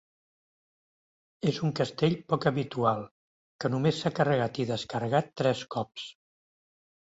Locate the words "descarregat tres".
4.73-5.65